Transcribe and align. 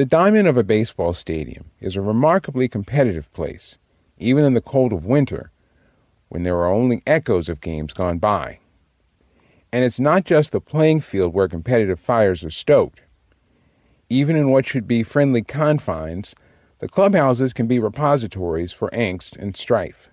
The 0.00 0.06
diamond 0.06 0.48
of 0.48 0.56
a 0.56 0.64
baseball 0.64 1.12
stadium 1.12 1.72
is 1.78 1.94
a 1.94 2.00
remarkably 2.00 2.68
competitive 2.68 3.30
place, 3.34 3.76
even 4.16 4.46
in 4.46 4.54
the 4.54 4.62
cold 4.62 4.94
of 4.94 5.04
winter, 5.04 5.50
when 6.30 6.42
there 6.42 6.56
are 6.56 6.72
only 6.72 7.02
echoes 7.06 7.50
of 7.50 7.60
games 7.60 7.92
gone 7.92 8.16
by. 8.16 8.60
And 9.70 9.84
it's 9.84 10.00
not 10.00 10.24
just 10.24 10.52
the 10.52 10.60
playing 10.62 11.00
field 11.00 11.34
where 11.34 11.48
competitive 11.48 12.00
fires 12.00 12.42
are 12.42 12.50
stoked. 12.50 13.02
Even 14.08 14.36
in 14.36 14.48
what 14.48 14.64
should 14.64 14.88
be 14.88 15.02
friendly 15.02 15.42
confines, 15.42 16.34
the 16.78 16.88
clubhouses 16.88 17.52
can 17.52 17.66
be 17.66 17.78
repositories 17.78 18.72
for 18.72 18.88
angst 18.94 19.36
and 19.36 19.54
strife. 19.54 20.08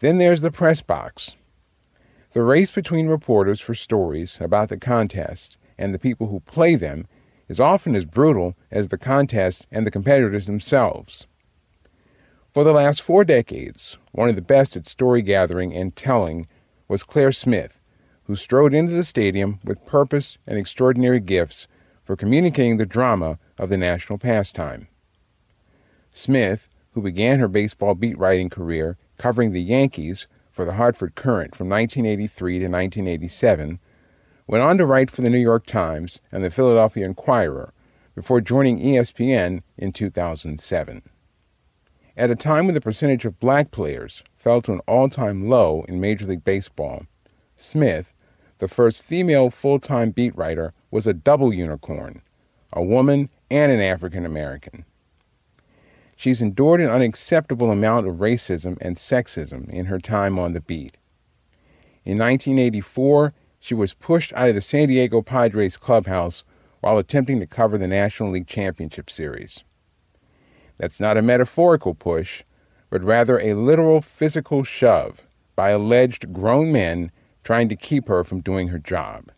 Then 0.00 0.18
there's 0.18 0.40
the 0.40 0.50
press 0.50 0.82
box. 0.82 1.36
The 2.32 2.42
race 2.42 2.72
between 2.72 3.06
reporters 3.06 3.60
for 3.60 3.76
stories 3.76 4.36
about 4.40 4.68
the 4.68 4.80
contest 4.80 5.56
and 5.78 5.94
the 5.94 5.98
people 6.00 6.26
who 6.26 6.40
play 6.40 6.74
them 6.74 7.06
is 7.48 7.60
often 7.60 7.94
as 7.94 8.04
brutal 8.04 8.56
as 8.70 8.88
the 8.88 8.98
contest 8.98 9.66
and 9.70 9.86
the 9.86 9.90
competitors 9.90 10.46
themselves. 10.46 11.26
For 12.52 12.64
the 12.64 12.72
last 12.72 13.02
four 13.02 13.24
decades, 13.24 13.96
one 14.12 14.28
of 14.28 14.36
the 14.36 14.42
best 14.42 14.76
at 14.76 14.86
story 14.86 15.22
gathering 15.22 15.74
and 15.74 15.94
telling 15.94 16.46
was 16.88 17.02
Claire 17.02 17.32
Smith, 17.32 17.80
who 18.24 18.36
strode 18.36 18.74
into 18.74 18.92
the 18.92 19.04
stadium 19.04 19.60
with 19.64 19.84
purpose 19.86 20.38
and 20.46 20.58
extraordinary 20.58 21.20
gifts 21.20 21.66
for 22.04 22.16
communicating 22.16 22.76
the 22.76 22.86
drama 22.86 23.38
of 23.58 23.68
the 23.68 23.78
national 23.78 24.18
pastime. 24.18 24.88
Smith, 26.10 26.68
who 26.92 27.02
began 27.02 27.38
her 27.38 27.48
baseball 27.48 27.94
beat 27.94 28.18
writing 28.18 28.48
career 28.48 28.96
covering 29.18 29.52
the 29.52 29.62
Yankees 29.62 30.26
for 30.50 30.64
the 30.64 30.74
Hartford 30.74 31.14
Courant 31.14 31.54
from 31.54 31.68
1983 31.68 32.58
to 32.58 32.64
1987, 32.64 33.78
went 34.48 34.64
on 34.64 34.78
to 34.78 34.86
write 34.86 35.10
for 35.10 35.20
the 35.20 35.30
New 35.30 35.38
York 35.38 35.66
Times 35.66 36.20
and 36.32 36.42
the 36.42 36.50
Philadelphia 36.50 37.04
Inquirer 37.04 37.72
before 38.14 38.40
joining 38.40 38.80
ESPN 38.80 39.62
in 39.76 39.92
2007. 39.92 41.02
At 42.16 42.30
a 42.30 42.34
time 42.34 42.64
when 42.64 42.74
the 42.74 42.80
percentage 42.80 43.24
of 43.26 43.38
black 43.38 43.70
players 43.70 44.24
fell 44.34 44.60
to 44.62 44.72
an 44.72 44.80
all 44.88 45.08
time 45.08 45.48
low 45.48 45.84
in 45.86 46.00
Major 46.00 46.24
League 46.24 46.44
Baseball, 46.44 47.02
Smith, 47.56 48.14
the 48.58 48.66
first 48.66 49.02
female 49.02 49.50
full 49.50 49.78
time 49.78 50.10
beat 50.10 50.34
writer, 50.36 50.72
was 50.90 51.06
a 51.06 51.12
double 51.12 51.52
unicorn, 51.52 52.22
a 52.72 52.82
woman 52.82 53.28
and 53.50 53.70
an 53.70 53.80
African 53.80 54.24
American. 54.24 54.84
She's 56.16 56.40
endured 56.40 56.80
an 56.80 56.88
unacceptable 56.88 57.70
amount 57.70 58.08
of 58.08 58.16
racism 58.16 58.78
and 58.80 58.96
sexism 58.96 59.68
in 59.68 59.86
her 59.86 60.00
time 60.00 60.38
on 60.38 60.54
the 60.54 60.60
beat. 60.60 60.96
In 62.04 62.18
1984, 62.18 63.34
she 63.60 63.74
was 63.74 63.94
pushed 63.94 64.32
out 64.34 64.48
of 64.48 64.54
the 64.54 64.60
San 64.60 64.88
Diego 64.88 65.22
Padres 65.22 65.76
clubhouse 65.76 66.44
while 66.80 66.98
attempting 66.98 67.40
to 67.40 67.46
cover 67.46 67.76
the 67.76 67.88
National 67.88 68.30
League 68.30 68.46
Championship 68.46 69.10
Series. 69.10 69.64
That's 70.78 71.00
not 71.00 71.16
a 71.16 71.22
metaphorical 71.22 71.94
push, 71.94 72.44
but 72.90 73.02
rather 73.02 73.38
a 73.40 73.54
literal 73.54 74.00
physical 74.00 74.64
shove 74.64 75.26
by 75.56 75.70
alleged 75.70 76.32
grown 76.32 76.72
men 76.72 77.10
trying 77.42 77.68
to 77.68 77.76
keep 77.76 78.08
her 78.08 78.22
from 78.22 78.40
doing 78.40 78.68
her 78.68 78.78
job. 78.78 79.30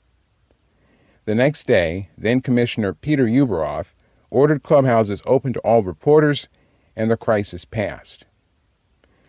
The 1.24 1.34
next 1.34 1.66
day, 1.66 2.10
then 2.16 2.40
Commissioner 2.40 2.92
Peter 2.92 3.24
Ueberroth 3.24 3.94
ordered 4.30 4.62
clubhouses 4.62 5.22
open 5.26 5.52
to 5.52 5.60
all 5.60 5.82
reporters, 5.82 6.48
and 6.94 7.10
the 7.10 7.16
crisis 7.16 7.64
passed. 7.64 8.24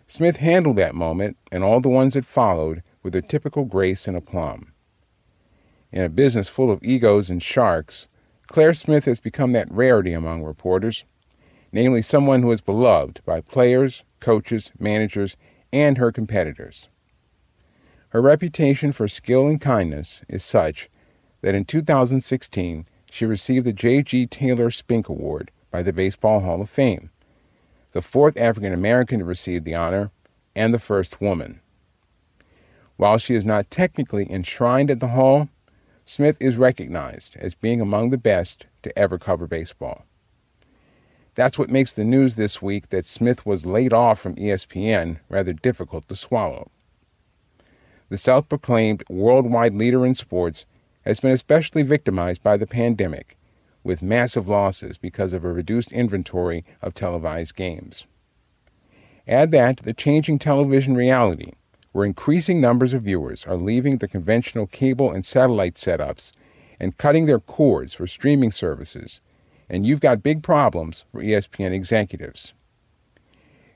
Smith 0.08 0.38
handled 0.38 0.76
that 0.76 0.96
moment 0.96 1.38
and 1.52 1.64
all 1.64 1.80
the 1.80 1.90
ones 1.90 2.14
that 2.16 2.26
followed 2.26 2.84
with 3.02 3.16
a 3.16 3.22
typical 3.22 3.66
grace 3.66 4.08
and 4.08 4.18
aplomb. 4.18 4.74
In 5.92 6.04
a 6.04 6.10
business 6.10 6.48
full 6.48 6.72
of 6.72 6.84
egos 6.84 7.30
and 7.30 7.44
sharks, 7.44 8.08
Claire 8.48 8.74
Smith 8.74 9.06
has 9.06 9.20
become 9.20 9.52
that 9.52 9.72
rarity 9.72 10.14
among 10.14 10.44
reporters, 10.44 11.04
namely 11.72 12.02
someone 12.02 12.42
who 12.42 12.52
is 12.52 12.62
beloved 12.62 13.22
by 13.26 13.42
players, 13.42 14.04
coaches, 14.20 14.72
managers, 14.80 15.36
and 15.74 15.98
her 15.98 16.12
competitors. 16.12 16.88
Her 18.10 18.22
reputation 18.22 18.92
for 18.92 19.08
skill 19.08 19.48
and 19.48 19.60
kindness 19.60 20.22
is 20.28 20.44
such 20.44 20.90
that 21.42 21.56
in 21.56 21.66
2016 21.66 22.86
she 23.10 23.26
received 23.26 23.66
the 23.66 23.74
J.G. 23.74 24.28
Taylor 24.28 24.70
Spink 24.70 25.10
Award 25.10 25.52
by 25.72 25.82
the 25.82 25.94
Baseball 25.94 26.42
Hall 26.42 26.62
of 26.62 26.70
Fame, 26.70 27.10
the 27.94 28.02
fourth 28.02 28.38
African 28.38 28.74
American 28.74 29.20
to 29.20 29.26
receive 29.26 29.64
the 29.64 29.76
honor 29.76 30.12
and 30.56 30.74
the 30.74 30.80
first 30.80 31.20
woman. 31.20 31.60
While 32.98 33.18
she 33.18 33.34
is 33.34 33.44
not 33.44 33.72
technically 33.72 34.30
enshrined 34.30 34.92
at 34.92 35.00
the 35.00 35.10
Hall, 35.10 35.50
Smith 36.14 36.36
is 36.42 36.58
recognized 36.58 37.38
as 37.38 37.56
being 37.56 37.80
among 37.80 38.10
the 38.10 38.18
best 38.18 38.66
to 38.84 39.00
ever 39.00 39.18
cover 39.18 39.48
baseball. 39.48 40.04
That's 41.36 41.58
what 41.58 41.70
makes 41.70 41.94
the 41.94 42.04
news 42.04 42.36
this 42.36 42.62
week 42.62 42.90
that 42.90 43.06
Smith 43.06 43.46
was 43.46 43.66
laid 43.66 43.94
off 43.94 44.20
from 44.20 44.36
ESPN 44.36 45.20
rather 45.30 45.54
difficult 45.54 46.10
to 46.10 46.18
swallow. 46.18 46.70
The 48.10 48.18
self 48.18 48.50
proclaimed 48.50 49.06
worldwide 49.10 49.74
leader 49.74 50.06
in 50.06 50.14
sports 50.14 50.66
has 51.06 51.22
been 51.22 51.32
especially 51.32 51.82
victimized 51.82 52.44
by 52.44 52.58
the 52.58 52.68
pandemic, 52.68 53.38
with 53.82 54.02
massive 54.02 54.50
losses 54.50 54.98
because 54.98 55.32
of 55.32 55.46
a 55.46 55.54
reduced 55.54 55.94
inventory 55.94 56.66
of 56.82 56.94
televised 56.94 57.56
games. 57.56 58.06
Add 59.30 59.52
that 59.52 59.78
to 59.78 59.84
the 59.86 59.94
changing 59.94 60.40
television 60.40 60.94
reality, 60.94 61.54
where 61.92 62.06
increasing 62.06 62.62
numbers 62.62 62.94
of 62.94 63.04
viewers 63.04 63.46
are 63.46 63.58
leaving 63.58 63.98
the 63.98 64.08
conventional 64.08 64.68
cable 64.68 65.12
and 65.12 65.26
satellite 65.26 65.76
setups 65.76 66.32
and 66.80 66.98
cutting 66.98 67.26
their 67.26 67.40
cords 67.40 67.94
for 67.94 68.08
streaming 68.08 68.52
services, 68.52 69.22
and 69.70 69.86
you've 69.86 70.00
got 70.02 70.24
big 70.24 70.42
problems 70.42 71.06
for 71.12 71.22
ESPN 71.22 71.72
executives. 71.72 72.54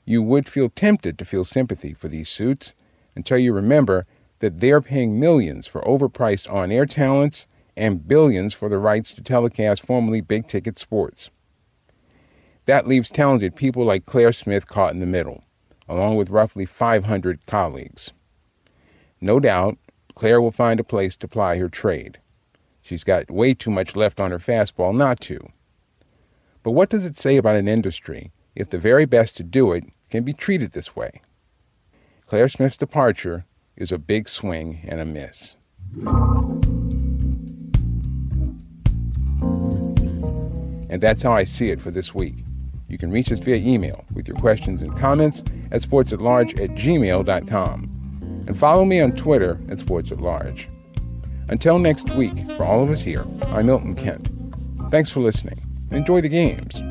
You 0.06 0.22
would 0.22 0.48
feel 0.48 0.70
tempted 0.70 1.18
to 1.18 1.26
feel 1.26 1.46
sympathy 1.46 1.94
for 1.94 2.08
these 2.08 2.30
suits 2.30 2.74
until 3.16 3.38
you 3.38 3.54
remember 3.54 4.06
that 4.40 4.60
they're 4.60 4.82
paying 4.82 5.20
millions 5.20 5.68
for 5.68 5.82
overpriced 5.82 6.52
on 6.52 6.72
air 6.72 6.86
talents 6.86 7.48
and 7.76 8.08
billions 8.08 8.54
for 8.54 8.70
the 8.70 8.78
rights 8.78 9.14
to 9.14 9.22
telecast 9.22 9.86
formerly 9.86 10.22
big 10.22 10.48
ticket 10.48 10.78
sports. 10.78 11.30
That 12.66 12.88
leaves 12.88 13.12
talented 13.12 13.56
people 13.56 13.84
like 13.86 14.06
Claire 14.06 14.32
Smith 14.32 14.68
caught 14.68 14.94
in 14.94 15.00
the 15.00 15.06
middle, 15.06 15.44
along 15.88 16.16
with 16.16 16.30
roughly 16.30 16.66
500 16.66 17.46
colleagues. 17.46 18.12
No 19.22 19.40
doubt, 19.40 19.78
Claire 20.16 20.42
will 20.42 20.52
find 20.52 20.80
a 20.80 20.84
place 20.84 21.18
to 21.18 21.28
ply 21.28 21.58
her 21.58 21.70
trade. 21.70 22.20
She's 22.82 23.04
got 23.04 23.32
way 23.32 23.54
too 23.54 23.72
much 23.72 23.96
left 23.96 24.20
on 24.20 24.32
her 24.32 24.38
fastball 24.38 24.96
not 24.96 25.20
to. 25.22 25.50
But 26.64 26.72
what 26.72 26.90
does 26.90 27.06
it 27.06 27.18
say 27.18 27.38
about 27.38 27.56
an 27.56 27.68
industry 27.68 28.32
if 28.56 28.70
the 28.70 28.78
very 28.78 29.06
best 29.06 29.38
to 29.38 29.44
do 29.44 29.72
it 29.74 29.84
can 30.10 30.24
be 30.24 30.34
treated 30.34 30.72
this 30.72 30.96
way? 30.96 31.22
Claire 32.28 32.50
Smith's 32.50 32.78
departure 32.78 33.46
is 33.76 33.92
a 33.92 33.98
big 33.98 34.30
swing 34.30 34.80
and 34.88 35.00
a 35.00 35.06
miss. 35.06 35.56
And 40.90 41.02
that's 41.02 41.24
how 41.24 41.34
I 41.34 41.44
see 41.44 41.70
it 41.70 41.82
for 41.82 41.92
this 41.92 42.16
week. 42.16 42.36
You 42.88 42.98
can 42.98 43.12
reach 43.12 43.32
us 43.32 43.40
via 43.40 43.58
email 43.58 44.06
with 44.14 44.28
your 44.28 44.38
questions 44.38 44.82
and 44.82 44.96
comments 44.98 45.44
at 45.76 45.82
sportsatlarge 45.82 46.60
at 46.64 46.72
gmail.com. 46.72 47.92
And 48.48 48.58
follow 48.58 48.86
me 48.86 49.02
on 49.02 49.12
Twitter 49.12 49.60
at 49.70 49.78
sportsatlarge. 49.78 50.68
Until 51.50 51.78
next 51.78 52.16
week, 52.16 52.50
for 52.56 52.64
all 52.64 52.82
of 52.84 52.90
us 52.90 53.02
here, 53.02 53.26
I'm 53.48 53.68
Milton 53.68 53.94
Kent. 53.94 54.30
Thanks 54.90 55.10
for 55.10 55.20
listening 55.20 55.62
and 55.90 56.00
enjoy 56.00 56.22
the 56.22 56.30
games. 56.30 56.82